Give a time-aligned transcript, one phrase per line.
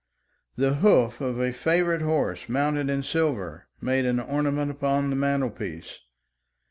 [0.55, 5.99] The hoof of a favourite horse mounted in silver made an ornament upon the mantelpiece.